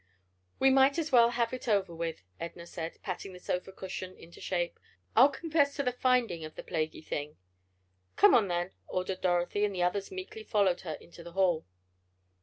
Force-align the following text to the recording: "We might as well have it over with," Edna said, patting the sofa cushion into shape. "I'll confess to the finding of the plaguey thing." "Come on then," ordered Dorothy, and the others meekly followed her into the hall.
"We 0.57 0.71
might 0.71 0.97
as 0.97 1.11
well 1.11 1.29
have 1.29 1.53
it 1.53 1.67
over 1.67 1.93
with," 1.93 2.23
Edna 2.39 2.65
said, 2.65 2.97
patting 3.03 3.33
the 3.33 3.39
sofa 3.39 3.71
cushion 3.71 4.17
into 4.17 4.41
shape. 4.41 4.79
"I'll 5.15 5.29
confess 5.29 5.75
to 5.75 5.83
the 5.83 5.91
finding 5.91 6.43
of 6.43 6.55
the 6.55 6.63
plaguey 6.63 7.01
thing." 7.03 7.37
"Come 8.15 8.33
on 8.33 8.47
then," 8.47 8.71
ordered 8.87 9.21
Dorothy, 9.21 9.63
and 9.63 9.75
the 9.75 9.83
others 9.83 10.09
meekly 10.11 10.43
followed 10.43 10.81
her 10.81 10.93
into 10.93 11.21
the 11.21 11.33
hall. 11.33 11.65